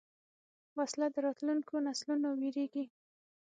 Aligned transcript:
وسله 0.77 1.07
د 1.11 1.15
راتلونکو 1.25 1.73
نسلونو 1.87 2.27
وېرېږي 2.39 2.85